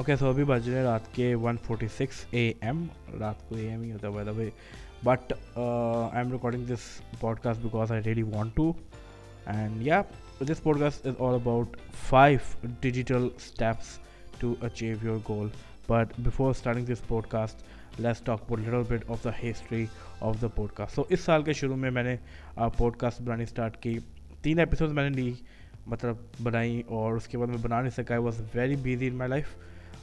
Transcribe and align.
Okay 0.00 0.14
so 0.16 0.28
ابھی 0.28 0.44
بج 0.44 0.68
رہے 0.70 0.82
رات 0.82 1.12
کے 1.14 1.34
one 1.34 1.56
forty 1.64 1.86
six 1.96 2.24
A 2.30 2.42
M 2.60 2.84
رات 3.20 3.48
کو 3.48 3.56
اے 3.56 3.68
ایم 3.68 3.82
ہی 3.82 3.90
ہوتا 3.92 4.06
ہے 4.06 4.12
by 4.12 4.26
the 4.26 4.32
way 4.36 4.48
but 5.04 5.32
I 5.32 6.18
am 6.18 6.30
recording 6.32 6.64
this 6.66 6.86
podcast 7.40 7.60
because 7.62 7.92
I 7.92 8.02
really 8.04 8.22
want 8.26 8.54
to 8.56 8.70
and 9.46 9.82
yeah 9.82 10.00
this 10.42 10.62
podcast 10.80 11.06
is 11.06 11.14
all 11.18 11.34
about 11.34 11.76
five 12.08 12.68
digital 12.80 13.28
steps 13.36 13.98
to 14.38 14.54
achieve 14.60 14.96
your 15.02 15.18
goal 15.28 15.48
but 15.88 16.18
before 16.18 16.50
starting 16.50 16.86
this 16.86 17.06
podcast 17.28 18.00
let's 18.00 18.20
talk 18.22 18.48
for 18.48 18.58
little 18.58 18.82
bit 18.88 19.10
of 19.10 19.24
the 19.24 19.30
history 19.42 19.84
of 20.20 20.42
the 20.42 20.48
podcast 20.72 20.94
so 20.94 21.04
اس 21.08 21.20
سال 21.20 21.42
کے 21.42 21.52
شروع 21.52 21.76
میں 21.76 21.90
میں 21.90 22.02
نے 22.02 22.16
pod 22.76 22.96
cost 22.96 23.20
بنانی 23.20 23.42
start 23.42 23.76
کی 23.82 23.98
تین 24.42 24.58
episode 24.58 24.92
میں 24.92 25.08
نے 25.10 25.16
لی 25.16 25.32
مطلب 25.86 26.16
بنائی 26.42 26.82
اور 26.88 27.16
اس 27.16 27.28
کے 27.28 27.38
بعد 27.38 27.46
میں 27.46 27.62
بنا 27.62 27.80
نہیں 27.80 27.96
سکا 27.96 28.14
I 28.14 28.22
was 28.22 28.40
very 28.54 28.76
busy 28.76 29.08
in 29.08 29.14
my 29.14 29.30
life 29.30 29.54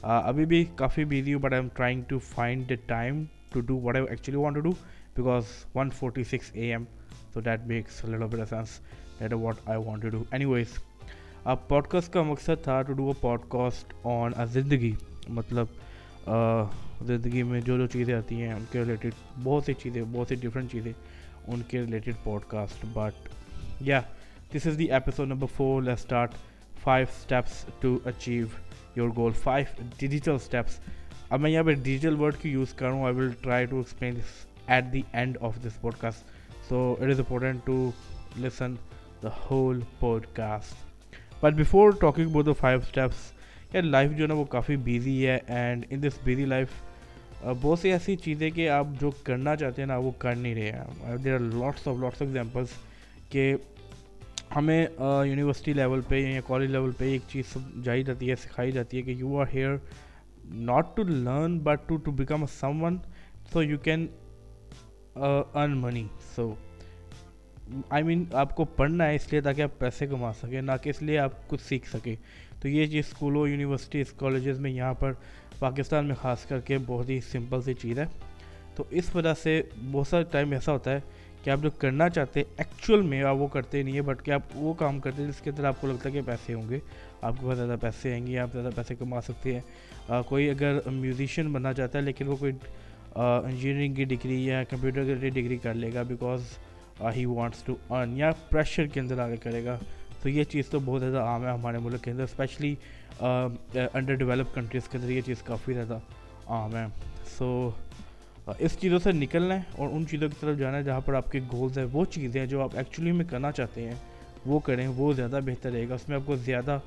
ابھی 0.02 0.44
بھی 0.44 0.64
کافی 0.76 1.04
بیزی 1.04 1.34
ہوں 1.34 1.40
but 1.40 1.52
I 1.52 1.60
am 1.60 1.68
trying 1.76 2.02
to 2.08 2.18
find 2.24 2.68
the 2.68 2.74
time 2.86 3.24
to 3.50 3.60
do 3.60 3.78
what 3.78 3.96
I 3.96 4.06
actually 4.10 4.38
want 4.38 4.56
to 4.56 4.60
do 4.60 4.70
because 5.16 5.44
one 5.74 5.90
forty 5.90 6.24
six 6.24 6.50
A 6.54 6.70
M 6.70 6.84
so 7.34 7.40
that 7.40 7.66
makes 7.66 8.02
sense 8.48 8.78
that 9.20 9.32
what 9.32 9.68
I 9.68 9.78
want 9.78 10.02
to 10.02 10.08
do 10.08 10.22
anyways 10.44 10.78
اب 11.44 11.68
pod 11.68 11.86
cost 11.86 12.12
کا 12.12 12.22
مقصد 12.22 12.64
تھا 12.64 12.80
to 12.82 12.92
do 12.92 13.06
a 13.06 13.20
podcast 13.48 13.92
on 14.04 14.32
a 14.36 14.46
زندگی 14.46 14.92
مطلب 15.28 15.66
زندگی 17.06 17.42
میں 17.42 17.60
جو 17.60 17.76
جو 17.76 17.86
چیزیں 17.86 18.14
آتی 18.14 18.40
ہیں 18.42 18.52
ان 18.52 18.64
کے 18.72 18.78
ریلیٹڈ 18.78 19.14
بہت 19.42 19.64
سی 19.64 19.74
چیزیں 19.74 20.02
بہت 20.12 20.28
سی 20.28 20.34
ڈفرینٹ 20.34 20.72
چیزیں 20.72 20.92
ان 21.46 21.62
کے 21.68 21.80
ریلیٹڈ 21.80 22.24
پوڈ 22.24 22.44
کاسٹ 22.48 22.84
بٹ 22.92 23.28
یا 23.80 24.00
this 24.54 24.66
is 24.66 24.78
the 24.78 24.90
episode 24.92 25.28
number 25.28 25.46
four 25.56 25.82
let 25.82 25.98
start 25.98 26.34
five 26.82 27.06
steps 27.10 27.64
to 27.80 27.98
achieve 28.04 28.46
your 28.98 29.08
goal 29.16 29.32
five 29.32 29.82
digital 29.98 30.34
steps 30.34 30.78
اب 31.30 31.40
میں 31.40 31.50
یہاں 31.50 31.64
پہ 31.64 31.72
ڈیجیٹل 31.72 32.20
ورڈ 32.20 32.36
کی 32.42 32.48
یوز 32.48 32.72
کروں 32.74 33.04
I 33.04 33.14
will 33.14 33.30
try 33.42 33.66
to 33.66 33.76
explain 33.76 34.16
this 34.16 34.46
at 34.66 34.84
the 34.92 35.02
end 35.12 35.38
of 35.40 35.58
this 35.64 35.80
podcast 36.00 36.68
so 36.68 36.94
it 37.00 37.10
is 37.10 37.18
important 37.20 37.66
to 37.66 37.90
listen 38.38 38.74
the 39.22 39.28
whole 39.50 39.80
podcast 40.32 40.86
but 41.42 41.52
before 41.52 41.90
talking 42.00 42.28
about 42.28 42.46
the 42.46 42.52
five 42.52 42.78
steps 42.78 43.32
یا 43.74 43.80
life 43.80 44.10
جو 44.10 44.22
ہے 44.22 44.28
نا 44.28 44.34
وہ 44.34 44.44
کافی 44.44 44.76
busy 44.76 45.26
ہے 45.26 45.38
and 45.46 45.84
in 45.90 46.02
this 46.02 46.18
busy 46.24 46.44
life 46.44 46.68
بہت 47.60 47.78
سی 47.78 47.92
ایسی 47.92 48.16
چیزیں 48.16 48.50
کہ 48.50 48.68
آپ 48.68 48.86
جو 49.00 49.10
کرنا 49.24 49.56
چاہتے 49.56 49.82
ہیں 49.82 49.86
نا 49.86 49.96
وہ 49.96 50.10
کر 50.18 50.34
نہیں 50.34 50.54
رہے 50.54 50.70
ہیں. 50.70 51.16
There 51.16 51.34
are 51.34 51.38
lots 51.38 51.88
of 51.88 51.96
lots 52.00 52.22
examples 52.22 52.68
کہ 53.28 53.54
ہمیں 54.56 54.86
یونیورسٹی 55.26 55.72
لیول 55.72 56.00
پہ 56.08 56.16
یا 56.16 56.40
کالج 56.46 56.70
لیول 56.70 56.90
پہ 56.98 57.10
ایک 57.12 57.22
چیز 57.28 57.56
جائی 57.84 58.02
جاتی 58.02 58.30
ہے، 58.30 58.34
سکھائی 58.42 58.72
جاتی 58.72 58.96
ہے 58.96 59.02
کہ 59.02 59.10
you 59.10 59.36
are 59.40 59.46
here 59.54 59.76
not 60.44 60.96
to 60.96 61.02
learn 61.02 61.58
but 61.64 61.88
to 61.88 61.96
to 61.96 62.10
become 62.20 62.42
a 62.42 62.52
someone 62.82 62.96
so 63.52 63.62
you 63.62 63.78
can 63.84 64.06
earn 65.16 65.76
money 65.80 66.06
so 66.36 66.52
I 67.90 68.02
mean 68.02 68.24
آپ 68.32 68.54
کو 68.56 68.64
پڑھنا 68.64 69.06
ہے 69.06 69.14
اس 69.14 69.30
لیے 69.32 69.40
تاکہ 69.40 69.62
آپ 69.62 69.78
پیسے 69.78 70.06
کما 70.06 70.32
سکیں، 70.32 70.60
نہ 70.62 70.72
کہ 70.82 70.90
اس 70.90 71.02
لیے 71.02 71.18
آپ 71.18 71.48
کچھ 71.48 71.62
سیکھ 71.62 71.88
سکیں۔ 71.88 72.14
تو 72.60 72.68
یہ 72.68 72.86
چیز 72.86 73.04
اسکولوں 73.06 73.46
یونیورسٹیز 73.48 74.12
کالجز 74.18 74.60
میں 74.60 74.70
یہاں 74.70 74.94
پر 74.94 75.12
پاکستان 75.58 76.06
میں 76.06 76.14
خاص 76.14 76.46
کر 76.46 76.60
کے 76.60 76.78
بہت 76.86 77.08
ہی 77.10 77.20
سمپل 77.30 77.62
سی 77.62 77.74
چیز 77.74 77.98
ہے۔ 77.98 78.04
تو 78.76 78.84
اس 78.90 79.14
وجہ 79.14 79.34
سے 79.42 79.60
بہت 79.92 80.06
سارا 80.06 80.22
ٹائم 80.22 80.52
ایسا 80.52 80.72
ہوتا 80.72 80.90
ہے 80.90 81.00
کہ 81.42 81.50
آپ 81.50 81.58
جو 81.62 81.70
کرنا 81.78 82.08
چاہتے 82.08 82.40
ہیں 82.40 82.52
ایکچوئل 82.58 83.02
میں 83.02 83.22
آپ 83.22 83.36
وہ 83.36 83.46
کرتے 83.46 83.82
نہیں 83.82 83.94
ہیں 83.94 84.00
بٹ 84.00 84.24
کہ 84.24 84.30
آپ 84.30 84.42
وہ 84.54 84.72
کام 84.78 84.98
کرتے 85.00 85.26
جس 85.26 85.40
کے 85.40 85.50
اندر 85.50 85.64
آپ 85.64 85.80
کو 85.80 85.86
لگتا 85.86 86.08
ہے 86.08 86.14
کہ 86.14 86.20
پیسے 86.26 86.54
ہوں 86.54 86.68
گے۔ 86.70 86.78
آپ 87.22 87.34
کے 87.40 87.46
پاس 87.46 87.56
زیادہ 87.58 87.76
پیسے 87.80 88.12
آئیں 88.12 88.26
گے، 88.26 88.38
آپ 88.38 88.52
زیادہ 88.52 88.70
پیسے 88.74 88.94
کما 88.94 89.20
سکتے 89.20 89.54
ہیں۔ 89.54 90.22
کوئی 90.28 90.48
اگر 90.50 90.78
میوزیشین 90.86 91.52
بننا 91.52 91.72
چاہتا 91.72 91.98
ہے، 91.98 92.04
لیکن 92.04 92.28
وہ 92.28 92.36
کوئی 92.36 92.52
انجینئرنگ 93.14 93.94
کی 93.94 94.04
ڈگری 94.04 94.44
یا 94.46 94.62
کمپیوٹر 94.70 95.04
کی 95.20 95.28
ڈگری 95.30 95.56
کر 95.62 95.74
لے 95.74 95.90
گا 95.94 96.02
because 96.08 96.42
he 97.16 97.24
wants 97.26 97.62
to 97.62 97.74
earn 97.90 98.16
یا 98.16 98.30
پریشر 98.50 98.86
کے 98.86 99.00
اندر 99.00 99.18
آگے 99.20 99.36
کرے 99.42 99.64
گا۔ 99.64 99.78
تو 100.22 100.28
یہ 100.28 100.44
چیز 100.44 100.68
تو 100.70 100.78
بہت 100.84 101.00
زیادہ 101.00 101.20
عام 101.22 101.44
ہے 101.44 101.50
ہمارے 101.50 101.78
ملک 101.78 102.04
کے 102.04 102.10
اندر 102.10 102.22
اسپیشلی 102.22 102.74
انڈر 103.20 104.14
ڈیولپ 104.14 104.54
کنٹریز 104.54 104.88
کے 104.88 104.98
اندر 104.98 105.10
یہ 105.10 105.20
چیز 105.26 105.42
کافی 105.42 105.72
زیادہ 105.72 105.98
عام 106.46 106.76
ہے۔ 106.76 106.86
سو 107.38 107.70
ہاں، 108.48 108.54
اس 108.58 108.76
چیزوں 108.80 108.98
سے 108.98 109.12
نکلنا 109.12 109.54
ہے 109.54 109.60
اور 109.76 109.88
ان 109.92 110.06
چیزوں 110.06 110.28
کی 110.28 110.34
طرف 110.40 110.56
جانا 110.58 110.76
ہے 110.78 110.82
جہاں 110.82 111.00
پر 111.00 111.14
آپ 111.14 111.30
کے 111.32 111.40
گولز 111.52 111.78
ہیں، 111.78 111.84
وہ 111.92 112.04
چیزیں 112.04 112.44
جو 112.46 112.62
آپ 112.62 112.76
ایکچولی 112.76 113.12
میں 113.12 113.24
کرنا 113.30 113.50
چاہتے 113.52 113.84
ہیں، 113.84 113.94
وہ 114.46 114.58
کریں، 114.58 114.86
وہ 114.86 115.12
زیادہ 115.12 115.40
بہتر 115.44 115.72
رہے 115.72 115.88
گا۔ 115.88 115.94
اس 115.94 116.08
میں 116.08 116.16
آپ 116.16 116.26
کو 116.26 116.36
زیادہ 116.36 116.78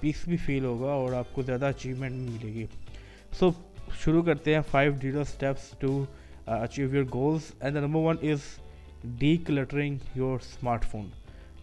پیس 0.00 0.26
بھی 0.28 0.36
فیل 0.36 0.64
ہوگا 0.64 0.90
اور 0.92 1.12
آپ 1.12 1.32
کو 1.32 1.42
زیادہ 1.42 1.66
اچیومنٹ 1.66 2.12
بھی 2.12 2.28
ملے 2.32 2.52
گی۔ 2.54 2.66
سو 3.38 3.50
شروع 4.02 4.22
کرتے 4.22 4.54
ہیں 4.54 4.60
five 4.70 4.92
digital 5.00 5.20
steps 5.20 5.70
to 5.78 6.04
achieve 6.46 6.94
your 6.94 7.04
goals 7.12 7.50
and 7.60 7.74
the 7.74 7.80
number 7.80 8.00
one 8.00 8.16
is 8.30 8.40
decluttering 9.46 9.96
your 10.14 10.38
smartphone 10.84 11.08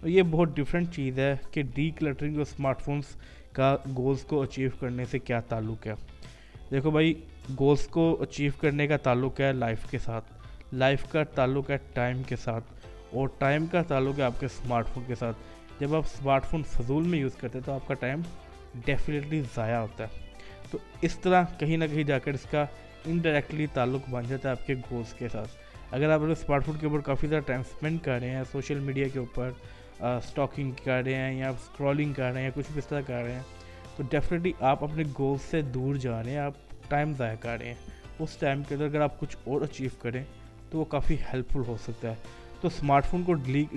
یہ 0.10 0.24
بہت 0.32 0.56
ڈفرینٹ 0.56 0.94
چیز 0.96 1.20
ہے 1.20 1.36
کہ 1.52 1.62
D 1.76 1.90
cluttering 2.00 2.36
your 2.36 2.46
smart 2.52 2.82
phones 2.82 3.16
کا 3.54 3.76
گولس 3.98 4.24
کو 4.24 4.42
اچیو 4.42 4.70
کرنے 4.80 5.06
سے 5.12 5.20
کیا 5.20 5.40
تعلق 5.50 5.88
ہے۔ 5.88 5.94
دیکھو 6.72 6.92
بھائی 6.92 7.14
گولس 7.60 7.88
کو 7.88 8.18
اچیو 8.22 8.52
کرنے 8.58 8.88
کا 8.88 8.98
تعلق 8.98 9.40
ہے 9.40 9.54
لائف 9.54 9.90
کے 9.92 9.98
ساتھ۔ 9.98 10.26
لائف 10.74 11.06
کا 11.12 11.24
تعلق 11.24 11.70
ہے 11.70 11.78
ٹائم 11.94 12.24
کے 12.24 12.36
ساتھ۔ 12.36 12.64
اور 13.12 13.28
ٹائم 13.38 13.66
کا 13.66 13.82
تعلق 13.82 14.20
ہے 14.20 14.24
آپ 14.24 14.40
کے 14.40 14.46
اسمارٹ 14.46 14.88
فون 14.88 15.04
کے 15.08 15.16
ساتھ۔ 15.16 15.38
جب 15.80 15.96
آپ 15.96 16.04
اسمارٹ 16.06 16.46
فون 16.46 16.64
فضول 16.64 17.04
میں 17.04 17.20
یوز 17.20 17.36
کرتے 17.36 17.58
ہیں 17.58 17.66
تو 17.66 17.74
آپ 17.74 17.88
کا 17.88 17.94
ٹائم 17.94 18.22
ڈیفینیٹلی 18.86 19.44
ضائع 19.56 19.78
ہوتا 19.78 20.04
ہے۔ 20.04 20.32
تو 20.72 20.78
اس 21.02 21.20
طرح 21.20 21.44
کہیں 21.60 21.78
نہ 21.78 21.86
کہیں 21.92 22.04
جا 22.04 22.20
کر 22.20 22.34
اس 22.34 22.46
کا 22.52 22.66
انڈائریکٹلی 23.06 23.68
تعلق 23.74 24.10
بن 24.10 24.24
جاتا 24.28 24.50
ہے 24.50 24.52
آپ 24.52 24.68
کے 24.68 24.76
گولس 24.92 25.14
کے 25.14 25.30
ساتھ۔ 25.30 25.50
اگر 25.92 26.10
آپ 26.10 26.20
اپنے 26.20 26.32
اسمارٹ 26.32 26.66
فون 26.66 26.76
کے 26.80 26.86
اوپر 26.86 27.00
کافی 27.00 27.28
زیادہ 27.28 27.44
ٹائم 27.44 27.60
اسپینڈ 27.60 28.00
کر 28.04 28.20
رہے 28.20 28.30
ہیں، 28.30 28.44
سوشل 28.52 28.80
میڈیا 28.80 29.08
کے 29.08 29.20
اوپر 29.20 29.50
اسٹاکنگ 30.00 30.72
کر 30.84 31.04
رہے 31.06 31.16
ہیں 31.16 31.40
یا 31.40 31.50
اسکرولنگ 31.50 32.14
کر 32.14 32.24
رہے 32.24 32.40
ہیں 32.40 32.44
یا 32.44 32.52
کچھ 32.56 32.72
بھی 32.72 32.80
اس 32.80 32.88
طرح 32.88 33.02
کر 33.02 33.24
رہے 33.24 33.32
ہیں، 33.32 33.44
تو 33.98 34.04
ڈیفینیٹلی 34.10 34.54
آپ 34.60 34.84
اپنے 34.84 35.04
گولس 35.20 35.42
سے 35.42 35.62
دور 35.62 35.96
جا 35.96 36.24
رہے 36.24 36.32
ہیں۔ 36.32 36.38
آپ 36.38 36.54
ٹائم 36.92 37.14
ضائع 37.18 37.36
کر 37.40 37.58
رہے 37.60 37.68
ہیں۔ 37.68 37.76
اس 38.20 38.38
ٹائم 38.40 38.64
کے 38.64 38.76
اندر 38.76 38.86
اگر 38.86 39.02
آپ 39.02 39.20
کچھ 39.20 39.38
اور 39.44 39.62
اچیو 39.62 39.90
کریں 40.00 40.24
تو 40.70 40.80
وہ 40.80 40.86
کافی 40.86 41.16
ہیلپ 41.16 41.52
فل 41.54 41.62
ہو 41.68 41.78
سکتا 41.84 42.10
ہے۔ 42.10 42.16
تو 42.62 42.68
اسمارٹ 42.68 43.06
فون 43.06 43.24
کو 43.24 43.34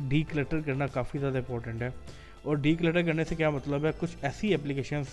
ڈی 0.08 0.22
کلٹر 0.22 0.60
کرنا 0.60 0.86
کافی 0.86 1.18
زیادہ 1.18 1.36
امپورٹنٹ 1.36 1.82
ہے۔ 1.82 1.88
اور 2.42 2.56
ڈی 2.56 2.74
کلٹر 2.74 3.02
کرنے 3.02 3.24
سے 3.24 3.34
کیا 3.34 3.50
مطلب 3.50 3.84
ہے؟ 3.84 3.90
کچھ 3.98 4.16
ایسی 4.22 4.54
اپلیکیشنس 4.54 5.06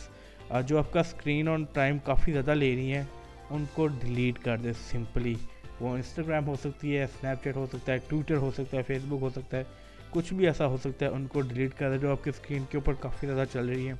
جو 0.67 0.77
آپ 0.77 0.93
کا 0.93 0.99
اسکرین 0.99 1.47
آن 1.47 1.63
ٹائم 1.73 1.97
کافی 2.03 2.31
زیادہ 2.31 2.53
لے 2.53 2.75
رہی 2.75 2.93
ہیں، 2.93 3.03
ان 3.49 3.65
کو 3.73 3.87
ڈیلیٹ 3.87 4.39
کر 4.39 4.57
دیں 4.57 4.73
سمپلی 4.91 5.35
وہ 5.79 5.95
انسٹاگرام 5.95 6.47
ہو 6.47 6.55
سکتی 6.63 6.97
ہے 6.97 7.03
اسنیپ 7.03 7.43
چیٹ 7.43 7.55
ہو 7.55 7.65
سکتا 7.73 7.93
ہے 7.93 7.97
ٹویٹر 8.07 8.35
ہو 8.35 8.51
سکتا 8.51 8.77
ہے 8.77 8.83
فیس 8.83 9.01
بک 9.05 9.21
ہو 9.21 9.29
سکتا 9.29 9.57
ہے۔ 9.57 9.63
کچھ 10.09 10.33
بھی 10.33 10.47
ایسا 10.47 10.65
ہو 10.65 10.77
سکتا 10.77 11.05
ہے، 11.05 11.11
ان 11.11 11.27
کو 11.27 11.41
ڈیلیٹ 11.41 11.73
کر 11.77 11.89
دیں 11.89 11.97
جو 11.97 12.11
آپ 12.11 12.23
کے 12.23 12.29
اسکرین 12.29 12.63
کے 12.69 12.77
اوپر 12.77 12.93
کافی 12.93 13.27
زیادہ 13.27 13.43
چل 13.53 13.69
رہی 13.69 13.85
ہیں۔ 13.85 13.95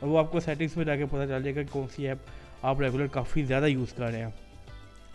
اور 0.00 0.08
وہ 0.08 0.18
آپ 0.18 0.32
کو 0.32 0.40
سیٹنگس 0.40 0.76
میں 0.76 0.84
جا 0.84 0.96
کے 0.96 1.06
پتہ 1.06 1.16
چل 1.16 1.42
جائے 1.42 1.54
گا 1.54 1.62
کہ 1.62 1.72
کون 1.72 1.86
سی 1.96 2.08
ایپ 2.08 2.18
آپ 2.64 2.80
ریگولر 2.80 3.06
کافی 3.06 3.42
زیادہ 3.42 3.66
یوز 3.66 3.92
کر 3.92 4.04
رہے 4.04 4.24
ہیں۔ 4.24 4.30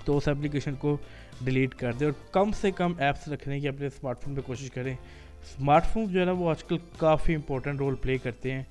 تو 0.05 0.17
اس 0.17 0.27
اپلیکیشن 0.27 0.75
کو 0.75 0.97
ڈیلیٹ 1.41 1.75
کر 1.75 1.93
دیں 1.93 2.07
اور 2.07 2.13
کم 2.31 2.51
سے 2.51 2.71
کم 2.71 2.93
ایپس 2.97 3.27
رکھنے 3.27 3.59
کی 3.59 3.67
اپنے 3.67 3.87
اسمارٹ 3.87 4.19
فون 4.19 4.35
پہ 4.35 4.41
کوشش 4.41 4.71
کریں۔ 4.71 4.93
اسمارٹ 4.93 5.85
فون 5.85 6.05
جو 6.07 6.19
ہے 6.19 6.25
نا 6.25 6.31
وہ 6.31 6.49
آج 6.49 6.63
کل 6.63 6.77
کافی 6.97 7.35
امپورٹنٹ 7.35 7.79
رول 7.79 7.95
پلے 7.95 8.17
کرتے 8.17 8.51
ہیں 8.51 8.63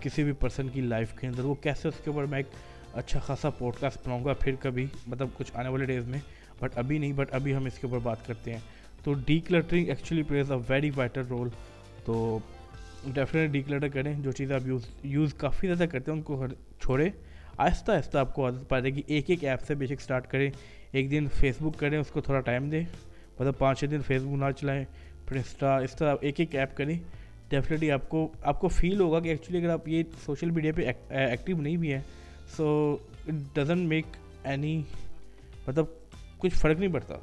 کسی 0.00 0.24
بھی 0.24 0.32
پرسن 0.32 0.68
کی 0.68 0.80
لائف 0.80 1.12
کے 1.14 1.26
اندر۔ 1.26 1.44
وہ 1.44 1.54
کیسے 1.54 1.88
اس 1.88 1.94
کے 2.04 2.10
اوپر 2.10 2.24
میں 2.24 2.38
ایک 2.38 2.46
اچھا 2.92 3.20
خاصا 3.20 3.50
پوڈ 3.50 3.74
کاسٹ 3.80 3.98
بناؤں 4.04 4.24
گا؟ 4.24 4.32
پھر 4.32 4.54
کبھی 4.60 4.86
مطلب 5.06 5.28
کچھ 5.34 5.52
آنے 5.54 5.68
والے 5.68 5.84
ڈیز 5.84 6.08
میں۔ 6.08 6.18
بٹ 6.60 6.78
ابھی 6.78 6.98
نہیں 6.98 7.12
بٹ 7.12 7.34
ابھی 7.34 7.56
ہم 7.56 7.64
اس 7.64 7.78
کے 7.78 7.86
اوپر 7.86 7.98
بات 7.98 8.26
کرتے 8.26 8.52
ہیں۔ 8.52 8.60
تو 9.04 9.14
decluttering 9.40 9.88
actually 9.88 10.22
plays 10.22 10.52
a 10.52 10.58
very 10.68 10.90
vital 10.96 11.22
role 11.30 11.48
تو 12.04 12.38
ڈیفینیٹ 13.06 13.50
ڈی 13.50 13.62
کلٹر 13.62 13.88
کریں۔ 13.88 14.14
جو 14.14 14.32
چیزیں 14.32 14.56
آپ 14.56 14.66
یوز 14.66 14.86
یوز 15.02 15.34
کافی 15.34 15.66
زیادہ 15.66 15.88
کرتے 15.88 16.10
ہیں، 16.10 16.18
ان 16.18 16.22
کو 16.22 16.46
چھوڑیں۔ 16.80 17.10
آہستہ 17.58 17.92
آہستہ 17.92 18.18
آپ 18.18 18.34
کو 18.34 18.44
عادت 18.44 18.68
پا 18.68 18.78
جائے 18.78 18.94
گی۔ 18.94 19.02
ایک 19.06 19.30
ایک 19.30 19.44
ایپ 19.44 19.62
سے 19.62 19.74
بیشک 19.74 19.92
اسٹارٹ 19.92 20.30
کریں۔ 20.30 20.50
ایک 20.92 21.10
دن 21.10 21.26
فیس 21.34 21.54
بک 21.60 21.78
کریں، 21.78 21.98
اس 21.98 22.06
کو 22.06 22.20
تھوڑا 22.20 22.40
ٹائم 22.40 22.70
دیں۔ 22.70 22.84
مطلب 23.38 23.58
پانچ 23.58 23.80
چھ 23.80 23.84
دن 23.84 24.00
فیس 24.06 24.22
بک 24.22 24.28
نہ 24.28 24.44
چلائیں۔ 24.56 24.84
پھر 25.26 25.36
انسٹا 25.36 25.78
اس 25.78 25.96
طرح 25.96 26.14
ایک 26.20 26.40
ایک 26.40 26.54
ایپ 26.54 26.76
کریں۔ 26.76 26.98
ڈیفینیٹلی 27.48 27.90
آپ 27.90 28.08
کو 28.08 28.28
آپ 28.42 28.60
کو 28.60 28.68
فیل 28.68 29.00
ہوگا 29.00 29.20
کہ 29.20 29.28
ایکچولی 29.28 29.58
اگر 29.58 29.68
آپ 29.68 29.88
یہ 29.88 30.02
سوشل 30.26 30.50
میڈیا 30.50 30.72
پہ 30.76 30.92
ایکٹیو 31.08 31.56
نہیں 31.56 31.76
بھی 31.76 31.92
ہیں 31.92 32.00
so 32.56 32.96
it 33.28 33.34
doesn't 33.54 33.88
make 33.88 34.06
any 34.44 34.82
مطلب 35.66 35.84
کچھ 36.38 36.54
فرق 36.54 36.78
نہیں 36.78 36.92
پڑتا۔ 36.92 37.14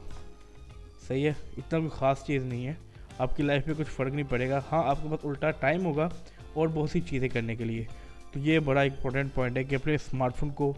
صحیح 1.07 1.23
ہے، 1.23 1.33
اتنا 1.57 1.79
کوئی 1.79 1.89
خاص 1.93 2.25
چیز 2.25 2.43
نہیں 2.43 2.67
ہے۔ 2.67 2.73
آپ 3.17 3.37
کی 3.37 3.43
لائف 3.43 3.67
میں 3.67 3.75
کچھ 3.77 3.87
فرق 3.87 4.13
نہیں 4.13 4.29
پڑے 4.29 4.49
گا۔ 4.49 4.61
ہاں 4.71 4.83
آپ 4.83 4.97
کے 5.03 5.09
پاس 5.09 5.25
الٹا 5.25 5.51
ٹائم 5.51 5.85
ہوگا 5.85 6.09
اور 6.53 6.67
بہت 6.67 6.89
سی 6.89 7.01
چیزیں 7.01 7.29
کرنے 7.29 7.55
کے 7.55 7.63
لیے۔ 7.63 7.85
تو 8.35 8.39
یہ 8.39 8.59
بڑا 8.59 8.81
امپورٹنٹ 8.81 9.33
پوائنٹ 9.33 9.57
ہے 9.57 9.63
کہ 9.63 9.75
اپنے 9.75 9.93
اسمارٹ 9.95 10.35
فون 10.35 10.49
کو 10.49 10.71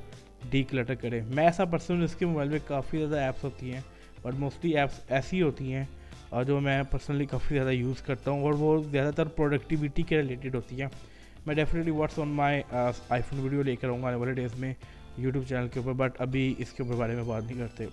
ڈی 0.49 0.61
کلٹر 0.63 0.95
کریں۔ 0.95 1.21
میں 1.27 1.43
ایسا 1.43 1.65
پرسن 1.65 2.01
اس 2.03 2.15
کے 2.15 2.25
موبائل 2.25 2.49
میں 2.49 2.59
کافی 2.67 2.97
زیادہ 2.97 3.19
ایپس 3.19 3.43
ہوتی 3.43 3.73
ہیں 3.73 3.79
بٹ 4.21 4.39
موسٹلی 4.39 4.77
ایپس 4.77 4.99
ایسی 5.09 5.41
ہوتی 5.41 5.73
ہیں 5.73 5.83
اور 6.29 6.43
جو 6.43 6.59
میں 6.59 6.81
پرسنلی 6.91 7.25
کافی 7.25 7.55
زیادہ 7.55 7.71
یوز 7.71 8.01
کرتا 8.01 8.31
ہوں 8.31 8.43
اور 8.43 8.53
وہ 8.53 8.81
زیادہ 8.91 9.11
تر 9.15 9.27
پروڈکٹیوٹی 9.27 10.03
کے 10.03 10.17
ریلیٹڈ 10.17 10.55
ہوتی 10.55 10.81
ہیں۔ 10.81 10.87
میں 11.45 11.55
definitely 11.55 11.91
what's 11.91 12.19
on 12.19 12.27
my 12.27 12.61
iPhone 13.29 13.39
video 13.39 13.63
لے 13.63 13.75
کر 13.75 13.87
آؤں 13.87 14.01
گا 14.01 14.07
آنے 14.07 14.15
والے 14.15 14.33
ڈیز 14.33 14.59
میں 14.59 14.73
یوٹیوب 15.17 15.47
چینل 15.49 15.67
کے 15.67 15.79
اوپر 15.79 15.93
بٹ 15.93 16.21
ابھی 16.21 16.53
اس 16.57 16.73
کے 16.73 16.83
اوپر 16.83 16.95
بارے 16.95 17.15
میں 17.15 17.23
بات 17.23 17.43
نہیں 17.43 17.57
کرتے۔ 17.57 17.85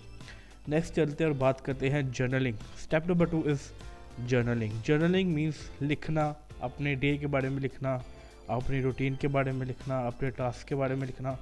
نیکسٹ 0.67 0.95
چلتے 0.95 1.23
ہیں 1.23 1.31
اور 1.31 1.39
بات 1.39 1.65
کرتے 1.65 1.89
ہیں 1.89 2.01
journaling 2.13 2.55
step 2.75 3.07
number 3.07 3.25
two 3.25 3.41
is 3.45 3.71
journaling 4.27 4.81
journaling 4.83 5.33
means 5.33 5.69
لکھنا، 5.81 6.33
اپنے 6.59 6.93
ڈے 6.95 7.17
کے 7.17 7.27
بارے 7.27 7.49
میں 7.49 7.61
لکھنا 7.61 7.97
اپنی 8.47 8.81
روٹین 8.81 9.15
کے 9.15 9.27
بارے 9.27 9.51
میں 9.51 9.67
لکھنا، 9.67 9.99
اپنے 9.99 10.29
ٹاسک 10.29 10.67
کے 10.67 10.75
بارے 10.75 10.95
میں 10.95 11.07
لکھنا، 11.07 11.33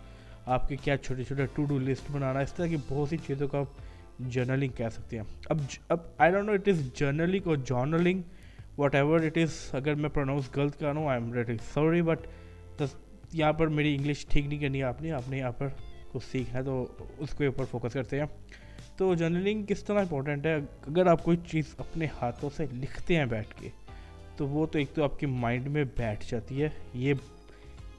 آپ 0.46 0.68
کے 0.70 0.76
کیا 0.76 0.98
چھوٹے 0.98 1.24
چھوٹے 1.24 1.46
ٹو 1.46 1.66
ڈو 1.66 1.80
لسٹ 1.80 2.12
بنانا، 2.12 2.40
اس 2.40 2.54
طرح 2.54 2.68
کی 2.68 2.78
بہت 2.90 3.10
سی 3.10 3.18
چیزوں 3.28 3.48
کا 3.48 3.60
آپ 3.60 3.82
جرنلنگ 4.20 4.72
کہہ 4.78 4.90
سکتے 4.94 5.18
ہیں۔ 5.18 5.24
اب 5.50 5.58
اب 5.88 5.98
I 6.18 6.32
don't 6.32 6.46
know 6.46 6.52
it 6.52 6.68
is 6.68 6.94
journaling 6.94 7.48
اور 7.48 7.56
journaling 7.56 8.22
what 8.78 8.96
ever 8.96 9.20
it 9.20 9.38
is 9.38 9.70
اگر 9.72 9.96
میں 9.96 10.10
پروناؤنس 10.10 10.50
غلط 10.56 10.80
کر 10.80 10.86
رہا 10.86 11.00
ہوں 11.00 11.08
I 11.08 11.22
am 11.22 11.34
ready 11.34 11.58
sorry 11.74 12.02
but 12.02 12.28
یہاں 13.34 13.54
پر 13.54 13.68
میری 13.68 13.96
انگلش 13.96 14.26
ٹھیک 14.28 14.46
نہیں 14.46 14.60
کرنی 14.60 14.78
ہے 14.78 14.84
آپ 14.84 15.02
نے 15.02 15.12
آپ 15.12 15.30
نے 15.30 15.38
یہاں 15.38 15.52
پر 15.52 15.68
کچھ 16.12 16.26
سیکھنا 16.32 16.60
ہے 16.60 16.64
تو 16.64 16.86
اس 17.18 17.36
کے 17.38 17.46
اوپر 17.46 17.66
فوکس 17.72 17.94
کرتے 17.94 18.20
ہیں۔ 18.20 18.26
تو 18.98 19.14
جرنلنگ 19.14 19.64
کس 19.66 19.84
طرح 19.84 20.00
امپورٹنٹ 20.00 20.46
ہے؟ 20.46 20.56
اگر 20.56 21.06
آپ 21.06 21.24
کوئی 21.24 21.38
چیز 21.52 21.76
اپنے 21.78 22.08
ہاتھوں 22.22 22.50
سے 22.56 22.66
لکھتے 22.74 23.16
ہیں 23.16 23.26
بیٹھ 23.26 23.56
کے 23.60 23.70
تو 24.38 24.48
وہ 24.48 24.66
تو 24.66 24.80
ایک 24.80 24.94
تو 24.94 25.04
آپ 25.04 25.20
کے 25.20 25.28
مائنڈ 25.28 25.68
میں 25.68 25.84
بیٹھ 25.98 26.26
جاتی 26.30 26.62
ہے۔ 26.64 26.70
یہ 26.94 27.14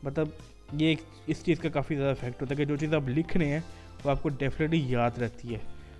مطلب 0.02 0.28
یہ 0.72 0.86
ایک 0.86 1.00
اس 1.26 1.44
چیز 1.44 1.58
کا 1.60 1.68
کافی 1.68 1.96
زیادہ 1.96 2.10
افیکٹ 2.10 2.42
ہوتا 2.42 2.50
ہے 2.50 2.56
کہ 2.56 2.64
جو 2.64 2.76
چیز 2.76 2.94
آپ 2.94 3.08
لکھ 3.08 3.36
رہے 3.36 3.48
ہیں 3.48 3.60
وہ 4.04 4.10
آپ 4.10 4.22
کو 4.22 4.28
ڈیفینیٹلی 4.28 4.82
یاد 4.88 5.18
رہتی 5.18 5.52
ہے۔ 5.54 5.58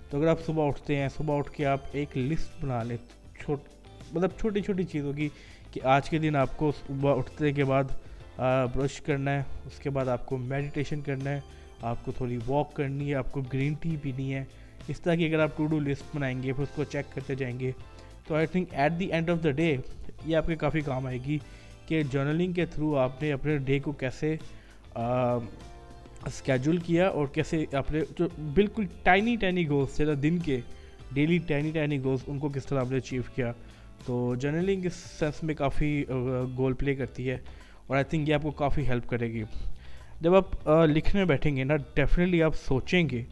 تو 0.09 0.17
اگر 0.17 0.27
آپ 0.27 0.45
صبح 0.45 0.67
اٹھتے 0.67 0.95
ہیں، 0.95 1.07
صبح 1.15 1.37
اٹھ 1.37 1.51
کے 1.51 1.65
آپ 1.65 1.79
ایک 1.91 2.17
لسٹ 2.17 2.63
بنا 2.63 2.81
لیں، 2.83 2.97
چھوٹ 3.39 3.59
مطلب 4.11 4.29
چھوٹی 4.39 4.61
چھوٹی 4.61 4.83
چیزوں 4.83 5.13
کی 5.13 5.29
کہ 5.71 5.81
آج 5.83 6.09
کے 6.09 6.17
دن 6.17 6.35
آپ 6.35 6.57
کو 6.57 6.71
صبح 6.77 7.17
اٹھنے 7.17 7.51
کے 7.51 7.63
بعد 7.63 7.83
برش 8.73 8.99
کرنا 9.01 9.31
ہے، 9.31 9.43
اس 9.65 9.79
کے 9.79 9.89
بعد 9.89 10.07
آپ 10.07 10.25
کو 10.25 10.37
میڈیٹیشن 10.37 11.01
کرنا 11.01 11.29
ہے، 11.29 11.39
آپ 11.81 12.05
کو 12.05 12.11
تھوڑی 12.11 12.37
واک 12.47 12.73
کرنی 12.73 13.09
ہے، 13.09 13.15
آپ 13.15 13.31
کو 13.31 13.41
گرین 13.53 13.73
ٹی 13.73 13.95
پینی 14.01 14.33
ہے۔ 14.33 14.43
اس 14.87 15.01
طرح 15.01 15.15
کی 15.15 15.25
اگر 15.25 15.39
آپ 15.39 15.57
ٹو 15.57 15.65
ڈو 15.65 15.79
لسٹ 15.79 16.15
بنائیں 16.15 16.41
گے، 16.43 16.53
پھر 16.53 16.63
اس 16.63 16.75
کو 16.75 16.83
چیک 16.83 17.13
کرتے 17.15 17.35
جائیں 17.35 17.59
گے۔ 17.59 17.71
تو 18.27 18.35
I 18.35 18.47
think 18.47 18.67
at 18.71 18.91
the 18.99 19.05
end 19.05 19.29
of 19.29 19.43
the 19.43 19.51
day 19.51 19.75
یہ 20.25 20.37
آپ 20.37 20.47
کے 20.47 20.55
کافی 20.55 20.81
کام 20.81 21.05
آئے 21.05 21.17
گی 21.25 21.37
کہ 21.87 22.03
جرنلنگ 22.03 22.53
کے 22.53 22.65
تھرو 22.65 22.95
آپ 22.97 23.21
نے 23.21 23.31
اپنے 23.31 23.57
ڈے 23.57 23.79
کو 23.79 23.91
کیسے 23.91 24.35
اسکیجول 26.25 26.77
کیا 26.77 27.07
اور 27.07 27.27
کیسے 27.27 27.65
آپ 27.73 27.91
نے 27.91 27.99
جو 28.19 28.27
بالکل 28.53 28.85
ٹائنی 29.03 29.35
ٹائنی 29.35 29.67
گولس 29.69 29.95
تھے 29.95 30.15
دن 30.15 30.37
کے 30.37 30.59
ڈیلی 31.11 31.37
ٹائنی 31.37 31.71
ٹائنی 31.71 32.03
گولس 32.03 32.21
ان 32.27 32.39
کو 32.39 32.49
کس 32.49 32.65
طرح 32.65 32.79
آپ 32.79 32.91
نے 32.91 32.97
اچیو 32.97 33.21
کیا. 33.35 33.51
تو 34.05 34.35
جرنلنگ 34.39 34.85
اس 34.85 34.95
سینس 35.19 35.43
میں 35.43 35.55
کافی 35.55 36.03
گول 36.57 36.73
پلے 36.73 36.95
کرتی 36.95 37.29
ہے 37.29 37.37
اور 37.87 37.95
آئی 37.95 38.03
تھنک 38.09 38.29
یہ 38.29 38.33
آپ 38.33 38.41
کو 38.41 38.51
کافی 38.51 38.87
ہیلپ 38.87 39.07
کرے 39.09 39.31
گی. 39.33 39.43
جب 40.21 40.35
آپ 40.35 40.69
لکھنے 40.87 41.25
بیٹھیں 41.25 41.55
گے 41.55 41.63
نا 41.63 41.75
ڈیفینیٹلی 41.95 42.41
آپ 42.43 42.55
سوچیں 42.55 43.09
گے 43.09 43.23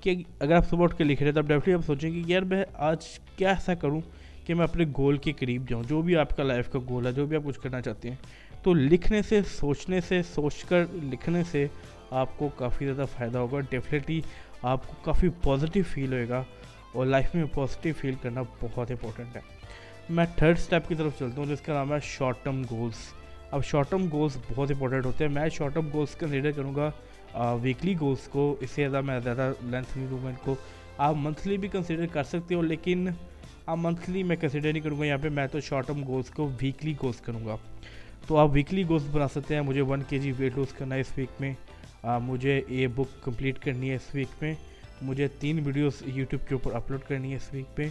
کہ 0.00 0.14
اگر 0.40 0.54
آپ 0.54 0.68
صبح 0.70 0.84
اٹھ 0.84 0.96
کے 0.96 1.04
لکھ 1.04 1.22
رہے 1.22 1.28
ہیں 1.28 1.34
تو 1.34 1.40
آپ 1.40 1.46
ڈیفینیٹلی 1.46 1.74
آپ 1.74 1.86
سوچیں 1.86 2.10
گے 2.12 2.22
کہ 2.22 2.32
یار 2.32 2.42
میں 2.42 2.64
آج 2.74 3.06
کیا 3.36 3.48
ایسا 3.48 3.74
کروں 3.74 4.00
کہ 4.48 4.54
میں 4.54 4.64
اپنے 4.64 4.84
گول 4.96 5.16
کے 5.16 5.32
قریب 5.38 5.68
جاؤں، 5.68 5.82
جو 5.88 6.00
بھی 6.02 6.16
آپ 6.16 6.36
کا 6.36 6.42
لائف 6.42 6.70
کا 6.72 6.78
گول 6.88 7.06
ہے، 7.06 7.12
جو 7.12 7.26
بھی 7.26 7.36
آپ 7.36 7.42
کچھ 7.44 7.60
کرنا 7.60 7.80
چاہتے 7.80 8.08
ہیں۔ 8.08 8.16
تو 8.62 8.72
لکھنے 8.74 9.20
سے، 9.22 9.40
سوچنے 9.48 10.00
سے، 10.08 10.20
سوچ 10.34 10.64
کر 10.64 10.84
لکھنے 11.12 11.42
سے 11.50 11.66
آپ 12.10 12.38
کو 12.38 12.48
کافی 12.56 12.84
زیادہ 12.84 13.04
فائدہ 13.16 13.38
ہوگا۔ 13.38 13.60
ڈیفینیٹلی 13.70 14.20
آپ 14.62 14.86
کو 14.86 14.94
کافی 15.02 15.28
پازیٹیو 15.42 15.82
فیل 15.88 16.12
ہوئے 16.12 16.28
گا 16.28 16.42
اور 16.92 17.06
لائف 17.06 17.34
میں 17.34 17.44
پازیٹیو 17.54 17.94
فیل 18.00 18.14
کرنا 18.22 18.42
بہت 18.60 18.90
امپورٹنٹ 18.90 19.36
ہے۔ 19.36 19.40
میں 20.10 20.26
تھرڈ 20.36 20.58
اسٹیپ 20.58 20.88
کی 20.88 20.94
طرف 20.94 21.18
چلتا 21.18 21.40
ہوں، 21.40 21.46
جس 21.46 21.60
کا 21.60 21.74
نام 21.74 21.92
ہے 21.92 21.98
شارٹ 22.04 22.44
ٹرم 22.44 22.62
گولس 22.70 23.06
اب 23.50 23.64
شارٹ 23.64 23.90
ٹرم 23.90 24.06
گولس 24.12 24.36
بہت 24.48 24.70
امپورٹنٹ 24.70 25.06
ہوتے 25.06 25.24
ہیں۔ 25.24 25.32
میں 25.32 25.48
شارٹ 25.48 25.74
ٹرم 25.74 25.88
گولس 25.92 26.14
کنسیڈر 26.14 26.50
کروں 26.50 26.74
گا 26.74 26.90
ویکلی 27.62 27.94
گولس 28.00 28.28
کو، 28.28 28.54
اس 28.60 28.70
سے 28.70 28.88
زیادہ 28.88 29.04
میں 29.06 29.18
زیادہ 29.20 29.52
لینتھ 29.62 29.96
نہیں 29.96 30.08
دوں 30.10 30.18
گا 30.22 30.28
ان 30.28 30.34
کو 30.44 30.54
آپ 30.98 31.14
منتھلی 31.18 31.56
بھی 31.56 31.68
کنسیڈر 31.68 32.06
کر 32.12 32.24
سکتے 32.24 32.54
ہو، 32.54 32.62
لیکن 32.62 33.08
آپ 33.68 33.78
منتھلی 33.78 34.22
میں 34.22 34.36
کنسیڈر 34.36 34.72
نہیں 34.72 34.82
کروں 34.82 35.00
گا، 35.00 35.04
یہاں 35.04 35.18
پہ 35.22 35.28
میں 35.28 35.46
تو 35.46 35.60
شارٹ 35.60 35.86
ٹرم 35.86 36.04
گولس 36.06 36.30
کو 36.30 36.50
ویکلی 36.60 36.94
گولس 37.02 37.20
کروں 37.20 37.46
گا۔ 37.46 37.56
تو 38.26 38.36
آپ 38.36 38.48
ویکلی 38.52 38.84
گولس 38.88 39.02
بنا 39.12 39.28
سکتے 39.28 39.54
ہیں، 39.54 39.62
مجھے 39.62 39.80
ون 39.80 40.02
کے 40.08 40.18
جی 40.18 40.32
ویٹ 40.38 40.52
لوز 40.56 40.72
کرنا 40.72 40.94
ہے 40.94 41.00
اس 41.00 41.06
ویک 41.16 41.40
میں۔ 41.40 41.54
مجھے 42.04 42.62
یہ 42.68 42.86
بک 42.86 43.24
کمپلیٹ 43.24 43.58
کرنی 43.58 43.90
ہے 43.90 43.94
اس 43.94 44.14
ویک 44.14 44.42
میں۔ 44.42 44.54
مجھے 45.02 45.28
تین 45.28 45.60
ویڈیوز 45.64 45.92
یوٹیوب 46.06 46.48
کے 46.48 46.54
اوپر 46.54 46.72
اپلوڈ 46.72 47.00
کرنی 47.00 47.30
ہے 47.30 47.36
اس 47.36 47.48
ویک 47.52 47.80
میں۔ 47.80 47.88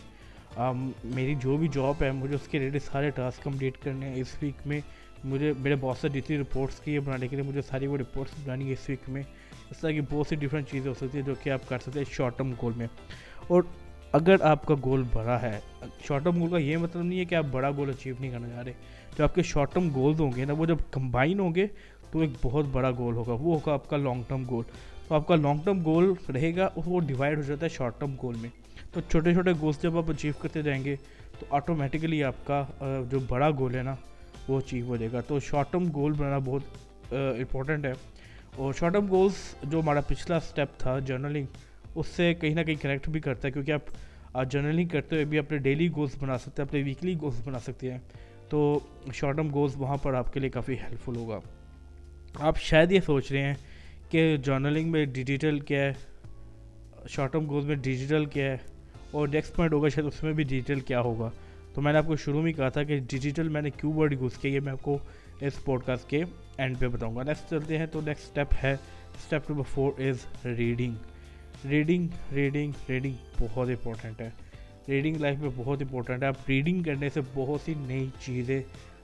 میری 1.03 1.35
جو 1.35 1.57
بھی 1.57 1.67
جاب 1.67 2.03
ہے، 2.03 2.11
مجھے 2.11 2.35
اس 2.35 2.47
کے 2.47 2.59
ریلیٹڈ 2.59 2.85
سارے 2.91 3.09
ٹاسک 3.09 3.43
کمپلیٹ 3.43 3.77
کرنے 3.83 4.09
ہیں 4.09 4.15
اس 4.15 4.35
ویک 4.41 4.67
میں۔ 4.67 4.79
مجھے 5.23 5.53
میرے 5.59 5.75
بہت 5.79 5.97
سے 5.97 6.09
جتنی 6.09 6.37
رپورٹس 6.37 6.79
کی 6.79 6.93
ہے 6.93 6.99
بنانے 6.99 7.27
کے 7.27 7.35
لیے، 7.35 7.45
مجھے 7.45 7.61
ساری 7.61 7.87
وہ 7.87 7.97
رپورٹس 7.97 8.31
بنانی 8.43 8.67
ہے 8.67 8.73
اس 8.73 8.89
ویک 8.89 9.09
میں۔ 9.09 9.23
اس 9.69 9.77
طرح 9.77 9.91
کی 9.91 10.01
بہت 10.01 10.27
سی 10.27 10.35
ڈفرینٹ 10.35 10.67
چیزیں 10.71 10.89
ہو 10.89 10.95
سکتی 10.95 11.17
ہیں 11.17 11.25
جو 11.25 11.33
کہ 11.43 11.49
آپ 11.49 11.69
کر 11.69 11.79
سکتے 11.79 11.99
ہیں 11.99 12.13
شارٹ 12.13 12.37
ٹرم 12.37 12.53
گول 12.61 12.73
میں۔ 12.75 12.87
اور 13.47 13.63
اگر 14.11 14.35
آپ 14.41 14.65
کا 14.65 14.75
گول 14.83 15.03
بڑا 15.13 15.41
ہے 15.41 15.59
شارٹ 16.07 16.23
ٹرم 16.23 16.39
گول 16.39 16.49
کا 16.49 16.57
یہ 16.57 16.77
مطلب 16.77 17.03
نہیں 17.03 17.19
ہے 17.19 17.25
کہ 17.25 17.35
آپ 17.35 17.45
بڑا 17.51 17.71
گول 17.71 17.89
اچیو 17.89 18.15
نہیں 18.19 18.31
کرنا 18.31 18.47
چاہ 18.49 18.63
رہے۔ 18.63 18.73
جو 19.17 19.23
آپ 19.23 19.35
کے 19.35 19.41
شارٹ 19.41 19.73
ٹرم 19.73 19.89
گولز 19.95 20.21
ہوں 20.21 20.31
گے 20.35 20.45
نا، 20.45 20.53
وہ 20.53 20.65
جب 20.65 20.77
کمبائن 20.91 21.39
ہوں 21.39 21.55
گے 21.55 21.67
تو 22.11 22.19
ایک 22.19 22.29
بہت 22.41 22.65
بڑا 22.71 22.91
گول 22.91 23.15
ہوگا۔ 23.15 23.33
وہ 23.33 23.53
ہوگا 23.53 23.73
آپ 23.73 23.89
کا 23.89 23.97
لانگ 23.97 24.23
ٹرم 24.27 24.43
گول 24.49 24.63
تو 25.07 25.15
آپ 25.15 25.27
کا 25.27 25.35
لانگ 25.35 25.59
ٹرم 25.65 25.83
گول 25.85 26.13
رہے 26.33 26.55
گا، 26.55 26.69
وہ 26.75 26.99
ڈیوائڈ 26.99 27.37
ہو 27.37 27.43
جاتا 27.43 27.65
ہے 27.65 27.69
شارٹ 27.69 27.99
ٹرم 27.99 28.15
گول 28.21 28.35
میں۔ 28.41 28.49
تو 28.93 29.01
چھوٹے 29.01 29.33
چھوٹے 29.33 29.51
گولس 29.61 29.81
جب 29.81 29.97
آپ 29.97 30.09
اچیو 30.09 30.33
کرتے 30.41 30.61
جائیں 30.61 30.83
گے، 30.85 30.95
تو 31.39 31.45
آٹومیٹیکلی 31.49 32.23
آپ 32.23 32.47
کا 32.47 32.65
جو 33.11 33.19
بڑا 33.27 33.49
گول 33.51 33.75
ہے 33.75 33.83
نا، 33.83 33.95
وہ 34.47 34.57
اچیو 34.57 34.85
ہو 34.85 34.95
جائے 34.95 35.11
گا۔ 35.11 35.21
تو 35.21 35.39
شارٹ 35.39 35.71
ٹرم 35.71 35.83
گول 35.95 36.11
بنانا 36.11 36.37
بہت 36.37 36.61
امپورٹنٹ 37.11 37.85
ہے۔ 37.85 37.93
اور 38.55 38.73
شارٹ 38.73 38.93
ٹرم 38.93 39.07
گولس 39.09 39.55
جو 39.63 39.79
ہمارا 39.79 40.01
پچھلا 40.01 40.37
اسٹیپ 40.37 40.77
تھا 40.77 40.99
جرنلنگ 40.99 41.45
اس 41.99 42.07
سے 42.07 42.33
کہیں 42.33 42.53
نہ 42.55 42.61
کہیں 42.61 42.81
کنیکٹ 42.81 43.09
بھی 43.09 43.19
کرتا 43.19 43.47
ہے، 43.47 43.51
کیونکہ 43.51 43.71
آپ 43.71 44.45
جرنلنگ 44.51 44.87
کرتے 44.87 45.15
ہوئے 45.15 45.25
بھی 45.25 45.37
اپنے 45.37 45.57
ڈیلی 45.57 45.89
گولس 45.91 46.15
بنا 46.19 46.37
سکتے 46.37 46.61
ہیں، 46.61 46.67
اپنے 46.67 46.81
ویکلی 46.83 47.15
گولس 47.21 47.41
بنا 47.45 47.59
سکتے 47.59 47.91
ہیں۔ 47.91 47.99
تو 48.49 48.79
شارٹ 49.13 49.35
ٹرم 49.35 49.49
گولس 49.53 49.75
وہاں 49.77 49.97
پر 49.97 50.13
آپ 50.13 50.33
کے 50.33 50.39
لیے 50.39 50.49
کافی 50.49 50.79
ہیلپ 50.79 51.05
فل 51.05 51.15
ہوگا۔ 51.15 51.39
آپ 52.41 52.59
شاید 52.61 52.91
یہ 52.91 52.99
سوچ 53.05 53.31
رہے 53.31 53.41
ہیں 53.41 53.55
کہ 54.09 54.35
جرنلنگ 54.37 54.91
میں 54.91 55.05
ڈیجیٹل 55.07 55.59
کیا 55.59 55.81
ہے 55.81 55.93
شارٹ 57.09 57.31
ٹرم 57.31 57.45
گولس 57.49 57.65
میں 57.65 57.75
ڈیجیٹل 57.77 58.25
کیا 58.25 58.51
ہے، 58.51 58.57
اور 59.11 59.27
نیکسٹ 59.27 59.55
پوائنٹ 59.55 59.73
ہوگا 59.73 59.89
شاید 59.89 60.07
اس 60.07 60.23
میں 60.23 60.33
بھی 60.33 60.43
ڈیجیٹل 60.43 60.79
کیا 60.81 61.01
ہوگا۔ 61.01 61.29
تو 61.73 61.81
میں 61.81 61.91
نے 61.93 61.97
آپ 61.97 62.07
کو 62.07 62.15
شروع 62.15 62.41
میں 62.41 62.53
کہا 62.53 62.69
تھا 62.69 62.83
کہ 62.83 62.99
ڈیجیٹل 63.09 63.49
میں 63.49 63.61
نے 63.61 63.69
کیو 63.71 63.91
ورڈ 63.93 64.13
یوز 64.13 64.37
کیا 64.37 64.51
یہ 64.51 64.59
میں 64.59 64.71
آپ 64.71 64.81
کو 64.83 64.97
اس 65.41 65.63
پوڈ 65.65 65.83
کاسٹ 65.85 66.09
کے 66.09 66.23
اینڈ 66.57 66.79
پہ 66.79 66.87
بتاؤں 66.87 67.15
گا۔ 67.15 67.23
نیکسٹ 67.23 67.49
چلتے 67.49 67.77
ہیں، 67.77 67.85
تو 67.85 68.01
نیکسٹ 68.01 68.25
اسٹیپ 68.25 68.53
ہے 68.63 68.73
step 68.73 69.49
number 69.49 69.63
four 69.73 69.99
is 70.01 70.25
reading 70.47 70.95
reading 71.65 72.07
reading 72.33 72.71
reading 72.89 73.13
بہت 73.39 73.67
امپورٹنٹ 73.67 74.21
ہے۔ 74.21 74.29
ریڈنگ 74.89 75.15
لائف 75.15 75.39
میں 75.39 75.49
بہت 75.55 75.81
امپورٹنٹ 75.81 76.23
ہے۔ 76.23 76.27
آپ 76.27 76.35
ریڈنگ 76.49 76.83
کرنے 76.83 77.09
سے 77.09 77.21
بہت 77.33 77.61
سی 77.61 77.73
نئی 77.77 78.07
چیزیں 78.19 78.63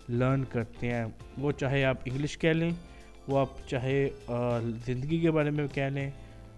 لرن 0.10 0.43
کرتے 0.43 0.91
ہیں۔ 0.91 1.05
وہ 1.38 1.51
چاہے 1.51 1.83
آپ 1.83 1.98
انگلش 2.05 2.38
کہہ 2.38 2.50
لیں، 2.50 2.69
وہ 3.27 3.39
آپ 3.39 3.69
چاہے 3.69 4.10
زندگی 4.86 5.19
کے 5.19 5.31
بارے 5.31 5.50
میں 5.50 5.67
کہہ 5.74 5.83
لیں۔ 5.83 6.10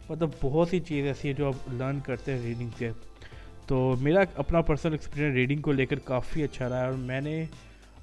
مطلب 0.09 0.29
بہت 0.41 0.69
سی 0.69 0.79
چیز 0.79 1.05
ایسی 1.05 1.27
ہے 1.27 1.33
جو 1.33 1.47
آپ 1.47 1.73
لرن 1.73 1.99
کرتے 1.99 2.33
ہیں 2.33 2.41
ریڈنگ 2.41 2.69
سے۔ 2.77 2.89
تو 3.67 3.95
میرا 4.01 4.19
اپنا 4.35 4.61
پرسنل 4.61 4.91
ایکسپیرینس 4.91 5.35
ریڈنگ 5.35 5.61
کو 5.61 5.71
لے 5.71 5.85
کر 5.85 5.99
کافی 5.99 6.43
اچھا 6.43 6.69
رہا 6.69 6.79
ہے۔ 6.81 6.85
اور 6.85 6.93
میں 6.93 7.21
نے 7.21 7.45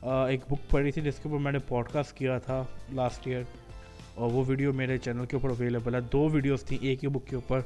ایک 0.02 0.40
بک 0.49 0.70
پڑھی 0.70 0.90
تھی 0.92 1.02
جس 1.02 1.18
کے 1.22 1.28
اوپر 1.28 1.42
میں 1.42 1.52
نے 1.52 1.58
پوڈ 1.58 1.88
کاسٹ 1.88 2.16
کیا 2.16 2.38
تھا 2.38 2.64
لاسٹ 2.92 3.26
ایئر 3.26 3.42
اور 4.14 4.32
وہ 4.32 4.44
ویڈیو 4.46 4.72
میرے 4.72 4.99
چینل 4.99 5.26
کے 5.26 5.37
اوپر 5.37 5.49
اویلیبل 5.49 5.94
ہے۔ 5.94 6.00
دو 6.00 6.28
ویڈیوز 6.28 6.64
تھیں 6.64 6.78
ایک 6.80 7.04
ہی 7.04 7.08
بک 7.08 7.26
کے 7.26 7.34
اوپر۔ 7.34 7.61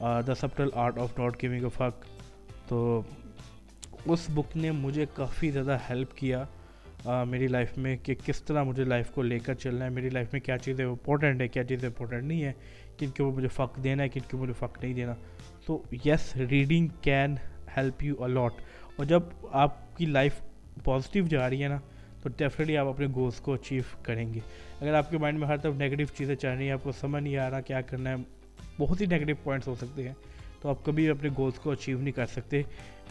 The 0.00 0.34
subtle 0.40 0.68
art 0.74 0.98
of 0.98 1.18
not 1.18 1.42
giving 1.42 1.64
a 1.64 1.70
fuck 1.76 2.04
تو 2.68 3.00
اس 4.06 4.26
بک 4.34 4.56
نے 4.56 4.70
مجھے 4.70 5.06
کافی 5.14 5.50
زیادہ 5.50 5.76
ہیلپ 5.88 6.16
کیا 6.16 6.44
میری 7.28 7.46
لائف 7.48 7.76
میں 7.78 7.96
کہ 8.02 8.14
کس 8.24 8.42
طرح 8.42 8.62
مجھے 8.62 8.84
لائف 8.84 9.10
کو 9.10 9.22
لے 9.22 9.38
کر 9.38 9.54
چلنا 9.54 9.84
ہے، 9.84 9.90
میری 9.90 10.10
لائف 10.10 10.32
میں 10.32 10.40
کیا 10.40 10.58
چیزیں 10.58 10.84
امپورٹنٹ 10.84 11.40
ہے 11.40 11.48
کیا 11.48 11.64
چیزیں 11.64 11.88
امپورٹنٹ 11.88 12.24
نہیں 12.24 12.44
ہے 12.44 12.52
کن 12.98 13.10
کے 13.14 13.22
مجھے 13.24 13.48
فق 13.48 13.82
دینا 13.84 14.02
ہے، 14.02 14.08
کن 14.08 14.20
کے 14.28 14.36
مجھے 14.36 14.52
فق 14.58 14.78
نہیں 14.82 14.94
دینا۔ 14.94 15.14
تو 15.66 15.82
yes 16.04 16.34
reading 16.50 16.88
can 17.02 17.34
help 17.76 18.02
you 18.04 18.22
a lot 18.24 18.60
اور 18.96 19.04
جب 19.04 19.22
آپ 19.62 19.96
کی 19.96 20.06
لائف 20.06 20.40
پازیٹیو 20.84 21.26
جا 21.30 21.48
رہی 21.50 21.62
ہے 21.62 21.68
نا، 21.68 21.78
تو 22.22 22.28
ڈیفینیٹلی 22.28 22.76
آپ 22.76 22.86
اپنے 22.86 23.06
گولس 23.14 23.40
کو 23.40 23.54
اچیو 23.54 23.82
کریں 24.02 24.32
گے۔ 24.34 24.40
اگر 24.80 24.94
آپ 24.94 25.10
کے 25.10 25.18
مائنڈ 25.18 25.38
میں 25.38 25.48
ہر 25.48 25.56
طرف 25.56 25.74
نگیٹیو 25.76 26.06
چیزیں 26.16 26.34
چل 26.34 26.48
رہی 26.48 26.64
ہیں، 26.64 26.72
آپ 26.72 26.84
کو 26.84 26.92
سمجھ 26.92 27.22
نہیں 27.22 27.36
آ 27.36 27.50
رہا 27.50 27.60
کیا 27.60 27.80
کرنا 27.80 28.10
ہے 28.10 28.16
بہت 28.82 29.00
ہی 29.00 29.06
نگیٹیو 29.06 29.36
پوائنٹس 29.42 29.68
ہو 29.68 29.74
سکتے 29.74 30.06
ہیں۔ 30.06 30.14
تو 30.60 30.68
آپ 30.68 30.84
کبھی 30.84 31.08
اپنے 31.08 31.30
گولس 31.36 31.58
کو 31.58 31.70
اچیو 31.70 31.98
نہیں 31.98 32.12
کر 32.12 32.26
سکتے۔ 32.26 32.62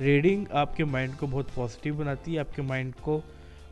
ریڈنگ 0.01 0.45
آپ 0.51 0.77
کے 0.77 0.85
مائنڈ 0.85 1.13
کو 1.19 1.27
بہت 1.31 1.45
پازیٹیو 1.55 1.93
بناتی 1.93 2.33
ہے، 2.33 2.39
آپ 2.39 2.55
کے 2.55 2.61
مائنڈ 2.61 2.91
کو 3.01 3.21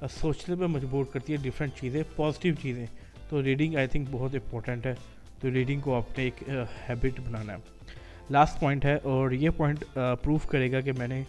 سوچنے 0.09 0.55
پہ 0.55 0.65
مجبور 0.65 1.05
کرتی 1.05 1.33
ہے 1.33 1.37
ڈفرینٹ 1.37 1.73
چیزیں 1.75 2.03
پازیٹیو 2.15 2.53
چیزیں۔ 2.61 2.85
تو 3.29 3.43
ریڈنگ 3.43 3.75
آئی 3.75 3.87
تھنک 3.87 4.07
بہت 4.11 4.35
امپورٹنٹ 4.35 4.85
ہے۔ 4.85 4.93
تو 5.41 5.51
ریڈنگ 5.51 5.79
کو 5.79 5.95
آپ 5.95 6.17
نے 6.17 6.23
ایک 6.23 6.43
ہیبٹ 6.89 7.19
بنانا 7.19 7.53
ہے۔ 7.53 7.57
لاسٹ 8.29 8.59
پوائنٹ 8.59 8.85
ہے 8.85 8.95
اور 8.95 9.31
یہ 9.31 9.49
پوائنٹ 9.49 9.83
پروف 9.93 10.47
کرے 10.47 10.71
گا 10.71 10.81
کہ 10.81 10.91
میں 10.91 11.07
نے 11.07 11.23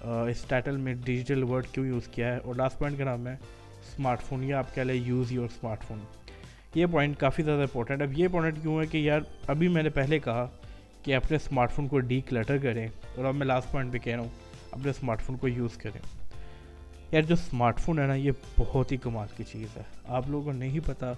اس 0.00 0.44
ٹائٹل 0.48 0.76
میں 0.76 0.94
ڈیجیٹل 1.04 1.42
ورڈ 1.42 1.66
کیوں 1.72 1.86
یوز 1.86 2.08
کیا 2.08 2.32
ہے۔ 2.32 2.38
اور 2.38 2.54
لاسٹ 2.54 2.78
پوائنٹ 2.78 2.98
کا 2.98 3.04
نام 3.04 3.26
ہے 3.26 3.32
اسمارٹ 3.32 4.20
فون 4.20 4.44
یا 4.44 4.58
آپ 4.58 4.74
کہہ 4.74 4.82
لیں 4.82 4.94
یوز 4.94 5.32
یور 5.32 5.44
اسمارٹ 5.44 5.82
فون 5.82 5.98
یہ 6.74 6.86
پوائنٹ 6.86 7.18
کافی 7.18 7.42
زیادہ 7.42 7.60
امپورٹنٹ 7.60 8.02
اب 8.02 8.18
یہ 8.18 8.28
پوائنٹ 8.28 8.62
کیوں 8.62 8.80
ہے 8.80 8.86
کہ 8.86 8.98
یار 8.98 9.20
ابھی 9.46 9.68
میں 9.68 9.82
نے 9.82 9.88
پہلے 9.88 10.18
کہا 10.18 10.48
کہ 11.02 11.14
اپنے 11.14 11.36
اسمارٹ 11.36 11.72
فون 11.72 11.88
کو 11.88 12.00
ڈی 12.00 12.20
کلٹر 12.20 12.58
کریں 12.58 12.88
اور 13.16 13.24
اب 13.24 13.34
میں 13.34 13.46
لاسٹ 13.46 13.72
پوائنٹ 13.72 13.92
پہ 13.92 13.98
کہہ 13.98 14.12
رہا 14.12 14.22
ہوں، 14.22 14.28
اپنے 14.70 14.90
اسمارٹ 14.90 15.20
فون 15.20 15.36
کو 15.36 15.48
یوز 15.48 15.76
کریں۔ 15.76 16.00
یار 17.12 17.22
جو 17.22 17.34
اسمارٹ 17.34 17.78
فون 17.78 17.98
ہے 17.98 18.06
نا، 18.06 18.14
یہ 18.14 18.30
بہت 18.58 18.92
ہی 18.92 18.96
کمال 18.96 19.28
کی 19.36 19.44
چیز 19.44 19.76
ہے۔ 19.76 19.82
آپ 20.08 20.30
لوگوں 20.30 20.44
کو 20.44 20.52
نہیں 20.52 20.80
پتہ 20.86 21.04
یہ 21.04 21.12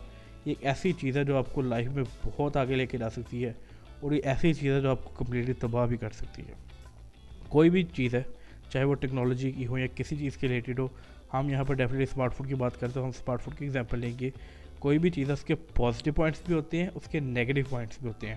ایک 0.45 0.67
ایسی 0.67 0.93
چیز 0.93 1.17
ہے 1.17 1.25
جو 1.25 1.37
آپ 1.37 1.53
کو 1.53 1.63
لائف 1.63 1.89
میں 1.91 2.05
بہت 2.25 2.57
آگے 2.57 2.77
لے 2.77 2.87
کے 2.87 2.99
جا 2.99 3.11
سکتی 3.11 3.45
ہے 3.45 3.53
اور 4.01 4.13
یہ 4.13 4.21
ایسی 4.25 4.55
چیز 4.55 4.73
ہے 4.73 4.81
جو 4.81 4.91
آپ 4.91 5.05
کو 5.05 5.25
کمپلیٹلی 5.25 5.53
تباہ 5.53 5.87
بھی 5.87 5.97
کر 5.97 6.11
سکتی 6.11 6.43
ہے۔ 6.43 6.53
کوئی 7.49 7.71
بھی 7.71 7.83
چیز 7.83 8.15
ہے، 8.15 8.23
چاہے 8.73 8.85
وہ 8.85 8.95
ٹیکنالوجی 8.95 9.51
کی 9.51 9.67
ہو 9.67 9.79
یا 9.79 9.87
کسی 9.95 10.17
چیز 10.17 10.37
کے 10.37 10.49
ریلیٹڈ 10.49 10.79
ہو، 10.79 10.89
ہم 11.35 11.51
یہاں 11.51 11.65
پر 11.65 11.75
ڈیفینیٹلی 11.75 12.03
اسمارٹ 12.03 12.35
فون 12.35 12.47
کی 12.47 12.55
بات 12.55 12.81
کرتے 12.81 13.01
ہیں۔ 13.01 13.07
ہم 13.07 13.13
اسمارٹ 13.17 13.43
فون 13.43 13.55
کی 13.55 13.65
ایگزامپل 13.65 13.99
لیں 13.99 14.13
گے۔ 14.21 14.31
کوئی 14.79 14.99
بھی 14.99 15.11
چیز 15.11 15.29
ہے 15.29 15.33
اس 15.33 15.45
کے 15.45 15.55
پازیٹیو 15.55 16.13
پوائنٹس 16.13 16.43
بھی 16.47 16.55
ہوتے 16.55 16.83
ہیں، 16.83 16.89
اس 16.95 17.09
کے 17.11 17.21
نیگیٹو 17.21 17.61
پوائنٹس 17.69 17.99
بھی 18.01 18.09
ہوتے 18.09 18.29
ہیں۔ 18.29 18.37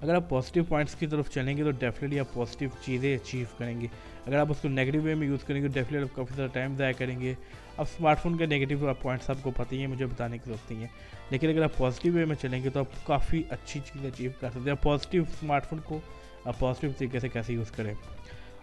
اگر 0.00 0.14
آپ 0.14 0.30
پازیٹیو 0.30 0.64
پوائنٹس 0.64 0.94
کی 0.94 1.06
طرف 1.06 1.30
چلیں 1.30 1.56
گے 1.56 1.64
تو 1.64 1.70
ڈیفینیٹلی 1.70 2.20
آپ 2.20 2.34
پازیٹیو 2.34 2.68
چیزیں 2.84 3.16
اچیو 3.16 3.46
کریں 3.58 3.80
گے۔ 3.80 3.86
اگر 4.26 4.38
آپ 4.38 4.46
اس 4.50 4.56
کو 4.62 4.68
نیگیٹو 4.68 5.00
وے 5.02 5.14
میں 5.14 5.26
یوز 5.26 5.44
کریں 5.44 5.62
گے 5.62 5.66
تو 5.66 5.72
ڈیفینیٹلی 5.72 6.08
آپ 6.10 6.16
کافی 6.16 6.34
زیادہ 6.36 6.50
ٹائم 6.50 6.76
ضائع 6.76 6.92
کریں 6.92 7.20
گے۔ 7.20 7.34
اب 7.76 7.86
اسمارٹ 7.94 8.18
فون 8.18 8.36
کے 8.36 8.46
نیگیٹو 8.46 8.94
پوائنٹس 9.02 9.30
آپ 9.30 9.36
کو 9.42 9.50
پتہ 9.50 9.74
ہی 9.74 9.80
ہیں، 9.80 9.86
مجھے 9.86 10.06
بتانے 10.06 10.38
کی 10.38 10.42
ضرورت 10.46 10.70
نہیں 10.70 10.82
ہے۔ 10.82 10.88
لیکن 11.30 11.48
اگر 11.48 11.62
آپ 11.62 11.76
پازیٹیو 11.76 12.12
وے 12.12 12.24
میں 12.24 12.36
چلیں 12.42 12.64
گے 12.64 12.70
تو 12.70 12.80
آپ 12.80 13.06
کافی 13.06 13.42
اچھی 13.50 13.80
چیزیں 13.80 14.10
اچیو 14.10 14.30
کر 14.40 14.50
سکتے 14.50 14.70
ہیں۔ 14.70 14.76
پازیٹیو 14.82 15.22
اسمارٹ 15.22 15.66
فون 15.66 15.78
کو 15.84 16.00
آپ 16.44 16.58
پازیٹیو 16.58 16.90
طریقے 16.98 17.20
سے 17.20 17.28
کیسے 17.28 17.52
یوز 17.52 17.70
کریں۔ 17.70 17.94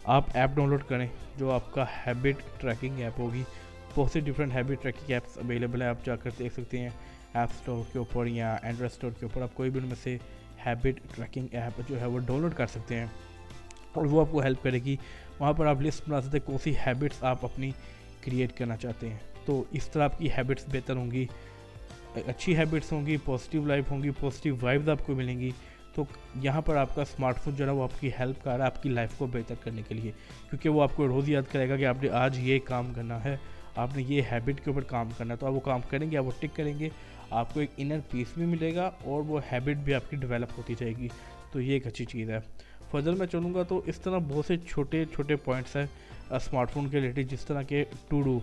آپ 0.03 0.23
ایپ 0.33 0.49
ڈاؤن 0.55 0.69
لوڈ 0.69 0.83
کریں، 0.87 1.07
جو 1.37 1.51
آپ 1.51 1.73
کا 1.73 1.85
ہیبٹ 2.07 2.61
ٹریکنگ 2.61 2.99
ایپ 2.99 3.19
ہوگی۔ 3.19 3.43
بہت 3.95 4.11
سی 4.11 4.19
different 4.19 4.55
habit 4.55 4.81
tracking 4.81 5.11
apps 5.11 5.37
available 5.37 5.81
ہیں، 5.81 5.89
آپ 5.89 6.05
جا 6.05 6.15
کر 6.15 6.29
دیکھ 6.39 6.53
سکتے 6.53 6.79
ہیں 6.79 6.89
ایپ 7.33 7.49
اسٹور 7.51 7.83
کے 7.91 7.97
اوپر 7.97 8.27
یا 8.27 8.57
اینڈرائڈ 8.61 8.91
اسٹور 8.91 9.11
کے 9.19 9.25
اوپر 9.25 9.41
آپ 9.41 9.49
کوئی 9.53 9.69
بھی 9.69 9.79
ان 9.79 9.87
میں 9.87 9.95
سے 10.03 10.17
ہیبٹ 10.65 11.15
ٹریکنگ 11.15 11.47
ایپ 11.51 11.81
جو 11.89 12.01
ہے 12.01 12.05
وہ 12.05 12.19
ڈاؤن 12.19 12.41
لوڈ 12.41 12.53
کر 12.53 12.67
سکتے 12.67 12.95
ہیں 12.95 13.05
اور 13.93 14.05
وہ 14.05 14.21
آپ 14.21 14.27
کو 14.31 14.39
ہیلپ 14.39 14.63
کرے 14.63 14.79
گی۔ 14.79 14.95
وہاں 15.39 15.53
پر 15.53 15.65
آپ 15.65 15.81
لسٹ 15.81 16.09
بنا 16.09 16.21
سکتے 16.21 16.37
ہیں 16.37 16.47
کون 16.47 16.57
سی 16.57 16.73
ہیبٹس 16.85 17.23
آپ 17.23 17.45
اپنی 17.45 17.71
کریٹ 18.21 18.57
کرنا 18.57 18.77
چاہتے 18.77 19.09
ہیں۔ 19.09 19.17
تو 19.45 19.63
اس 19.71 19.87
طرح 19.87 20.03
آپ 20.03 20.17
کی 20.19 20.29
ہیبٹس 20.31 20.63
بہتر 20.67 20.95
ہوں 20.95 21.11
گی، 21.11 21.25
اچھی 22.15 22.57
ہیبٹس 22.57 22.91
ہوں 22.91 23.05
گی 23.05 23.17
پازیٹیو 23.17 23.65
لائف 23.65 23.91
ہوں 23.91 24.03
گی 24.03 24.09
پازیٹیو 24.09 24.55
وائبز 24.61 24.89
آپ 24.89 25.05
کو 25.05 25.15
ملیں 25.15 25.39
گی۔ 25.39 25.51
تو 25.95 26.03
یہاں 26.35 26.61
پر 26.61 26.75
آپ 26.75 26.95
کا 26.95 27.01
اسمارٹ 27.01 27.37
فون 27.37 27.55
جو 27.55 27.65
ہے 27.65 27.71
وہ 27.71 27.83
آپ 27.83 27.99
کی 27.99 28.09
ہیلپ 28.19 28.43
کر 28.43 28.51
رہا 28.51 28.57
ہے 28.57 28.63
آپ 28.63 28.83
کی 28.83 28.89
لائف 28.89 29.09
کو 29.17 29.25
بہتر 29.25 29.55
کرنے 29.63 29.81
کے 29.87 29.95
لیے۔ 29.95 30.11
کیونکہ 30.49 30.69
وہ 30.69 30.83
آپ 30.83 30.91
کو 30.95 31.07
روز 31.07 31.29
یاد 31.29 31.51
کرے 31.51 31.69
گا 31.69 31.77
کہ 31.77 31.85
آپ 31.85 32.03
نے 32.03 32.09
آج 32.09 32.39
یہ 32.39 32.59
کام 32.65 32.93
کرنا 32.95 33.23
ہے۔ 33.23 33.37
آپ 33.75 33.97
نے 33.97 34.03
یہ 34.07 34.21
ہیبٹ 34.31 34.63
کے 34.63 34.69
اوپر 34.69 34.81
کام 34.81 35.09
کرنا 35.17 35.33
ہے 35.33 35.37
تو 35.37 35.45
آپ 35.47 35.53
وہ 35.53 35.59
کام 35.59 35.79
کریں 35.89 36.11
گے، 36.11 36.17
آپ 36.17 36.25
وہ 36.25 36.31
ٹک 36.39 36.55
کریں 36.55 36.79
گے، 36.79 36.89
آپ 37.29 37.53
کو 37.53 37.59
ایک 37.59 37.69
انر 37.77 37.99
پیس 38.09 38.27
بھی 38.37 38.45
ملے 38.45 38.75
گا 38.75 38.91
اور 39.03 39.23
وہ 39.27 39.39
ہیبٹ 39.51 39.77
بھی 39.77 39.93
آپ 39.93 40.09
کی 40.09 40.17
ڈیولپ 40.17 40.49
ہوتی 40.57 40.75
جائے 40.79 40.93
گی۔ 40.97 41.07
تو 41.51 41.61
یہ 41.61 41.73
ایک 41.73 41.87
اچھی 41.87 42.05
چیز 42.05 42.29
ہے۔ 42.29 42.39
فضل 42.91 43.15
میں 43.15 43.27
چلوں 43.27 43.53
گا 43.53 43.63
تو 43.63 43.81
اس 43.85 43.99
طرح 43.99 44.17
بہت 44.17 44.45
سے 44.45 44.57
چھوٹے 44.57 45.05
چھوٹے 45.05 45.35
پوائنٹس 45.35 45.75
ہیں 45.75 45.85
اسمارٹ 46.29 46.71
فون 46.71 46.89
کے 46.89 47.01
ریلیٹڈ 47.01 47.31
جس 47.31 47.45
طرح 47.45 47.61
کے 47.61 47.83
ٹو 48.07 48.21
ڈو 48.21 48.39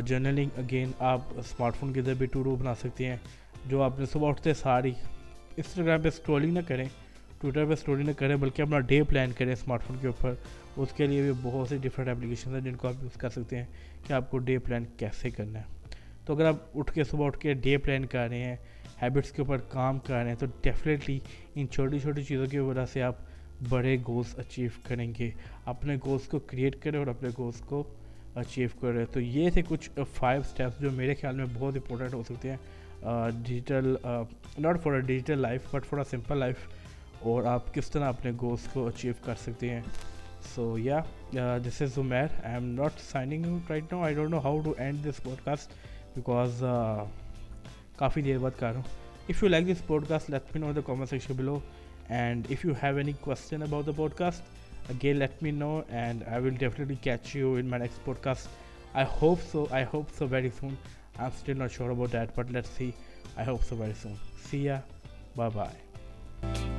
جرنلنگ 0.00 0.48
اگین 0.56 0.90
آپ 0.98 1.20
اسمارٹ 1.36 1.76
فون 1.76 1.92
کے 1.92 2.00
ذریعے 2.00 2.14
بھی 2.14 2.26
ٹو 2.26 2.42
ڈو 2.42 2.56
بنا 2.56 2.74
سکتے 2.74 3.06
ہیں۔ 3.06 3.16
جو 3.66 3.82
آپ 3.82 3.98
نے 3.98 4.06
صبح 4.06 4.28
اٹھتے 4.28 4.54
ساری 4.54 4.92
انسٹاگرام 5.56 6.02
پہ 6.02 6.08
اسٹرولنگ 6.08 6.52
نہ 6.52 6.58
کریں 6.66 6.84
ٹویٹر 7.40 7.64
پہ 7.64 7.72
اسٹوری 7.72 8.02
نہ 8.02 8.12
کریں، 8.18 8.36
بلکہ 8.36 8.62
اپنا 8.62 8.78
ڈے 8.80 9.02
پلان 9.02 9.32
کریں 9.38 9.52
اسمارٹ 9.52 9.82
فون 9.82 9.96
کے 10.00 10.06
اوپر۔ 10.06 10.34
اس 10.76 10.92
کے 10.92 11.06
لیے 11.06 11.22
بھی 11.22 11.32
بہت 11.42 11.68
سی 11.68 11.76
ڈفرینٹ 11.82 12.10
اپلیکیشن 12.10 12.54
ہیں 12.54 12.60
جن 12.60 12.74
کو 12.76 12.88
آپ 12.88 13.02
یوز 13.02 13.16
کر 13.20 13.28
سکتے 13.30 13.56
ہیں 13.56 13.64
کہ 14.06 14.12
آپ 14.12 14.30
کو 14.30 14.38
ڈے 14.38 14.58
پلان 14.58 14.84
کیسے 14.96 15.30
کرنا 15.30 15.58
ہے۔ 15.58 15.64
تو 16.24 16.34
اگر 16.34 16.44
آپ 16.44 16.78
اٹھ 16.78 16.92
کے 16.92 17.04
صبح 17.04 17.26
اٹھ 17.26 17.38
کے 17.38 17.52
ڈے 17.54 17.76
پلان 17.76 18.06
کر 18.06 18.28
رہے 18.28 18.44
ہیں 18.44 18.56
ہیبٹس 19.02 19.30
کے 19.32 19.42
اوپر 19.42 19.58
کام 19.68 19.98
کر 19.98 20.14
رہے 20.14 20.28
ہیں، 20.28 20.36
تو 20.36 20.46
ڈیفینیٹلی 20.62 21.18
ان 21.54 21.68
چھوٹی 21.68 21.98
چھوٹی 21.98 22.22
چیزوں 22.22 22.46
کی 22.46 22.58
وجہ 22.58 22.84
سے 22.92 23.02
آپ 23.02 23.14
بڑے 23.68 23.96
گولس 24.06 24.38
اچیو 24.38 24.70
کریں 24.88 25.12
گے۔ 25.18 25.30
اپنے 25.64 25.96
گولس 26.06 26.26
کو 26.28 26.38
کریٹ 26.38 26.82
کریں 26.82 26.98
اور 26.98 27.06
اپنے 27.06 27.28
گولس 27.38 27.60
کو 27.66 27.82
اچیو 28.34 28.68
کریں۔ 28.80 29.04
تو 29.12 29.20
یہ 29.20 29.50
تھے 29.50 29.62
کچھ 29.68 29.90
فائیو 30.14 30.40
اسٹیپس 30.40 30.80
جو 30.80 30.90
میرے 30.90 31.14
خیال 31.14 31.36
میں 31.36 31.46
بہت 31.54 31.76
امپورٹنٹ 31.76 32.14
ہو 32.14 32.22
سکتے 32.28 32.50
ہیں۔ 32.50 32.56
Digital 33.44 33.94
not 34.58 34.82
for 34.82 34.92
a 34.92 35.00
digital 35.00 35.38
life 35.38 35.74
but 35.74 35.86
for 35.86 35.98
a 35.98 36.04
simple 36.10 36.38
life 36.38 36.68
اور 37.26 37.44
آپ 37.44 37.74
کس 37.74 37.90
طرح 37.90 38.08
اپنے 38.08 38.30
گولس 38.40 38.68
کو 38.72 38.86
اچیو 38.86 39.12
کر 39.20 39.34
سکتے 39.34 39.70
ہیں؟ 39.70 39.80
سو 40.54 40.78
yeah 40.78 41.00
this 41.66 41.82
is 41.82 41.94
Zamir 41.94 42.26
I 42.42 42.54
am 42.54 42.64
not 42.64 43.00
signing 43.00 43.44
right 43.70 43.92
now 43.92 44.02
I 44.02 44.14
don't 44.14 44.30
know 44.30 44.38
how 44.38 44.60
to 44.60 44.74
end 44.78 45.04
this 45.04 45.22
podcast 45.44 45.72
because 46.14 46.64
کافی 47.96 48.22
دیر 48.22 48.38
بعد 48.38 48.58
کر 48.58 48.66
رہا 48.66 48.76
ہوں۔ 48.76 49.28
If 49.28 49.42
you 49.42 49.48
like 49.48 49.66
this 49.66 49.86
podcast 50.08 50.30
let 50.30 50.54
me 50.54 50.60
know 50.60 50.72
the 50.72 50.80
comment 50.86 51.10
section 51.10 51.34
below 51.34 51.58
and 52.08 52.46
if 52.50 52.64
you 52.64 52.72
have 52.82 52.96
any 52.96 53.12
question 53.20 53.62
about 53.62 53.86
the 53.86 53.92
podcast 54.14 54.90
again 54.90 55.16
let 55.16 55.42
me 55.42 55.50
know 55.50 55.80
and 55.88 56.22
I 56.26 56.42
will 56.42 56.54
definitely 56.58 56.94
catch 57.00 57.36
you 57.36 57.52
in 57.52 57.66
my 57.66 57.82
next 57.82 58.04
podcast 58.20 58.48
I 58.94 59.06
hope 59.22 59.38
so 59.52 59.66
I 59.70 59.84
hope 59.92 60.14
so 60.18 60.26
very 60.30 60.50
soon 60.60 60.68
I 60.68 61.24
am 61.24 61.30
still 61.36 61.58
not 61.58 61.72
sure 61.72 61.90
about 61.90 62.12
that 62.12 62.38
but 62.38 62.50
let 62.50 62.66
see 62.66 62.90
I 63.36 63.48
hope 63.48 63.62
so 63.62 63.76
very 63.76 63.92
soon 64.02 64.14
see 64.50 64.64
ya 64.64 64.80
bye 65.36 65.50
bye 65.54 66.75